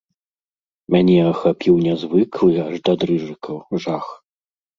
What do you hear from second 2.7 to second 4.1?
да дрыжыкаў, жах.